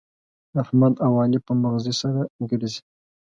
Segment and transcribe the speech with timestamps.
[0.61, 2.81] احمد او علي په مغزي سره ګرزي.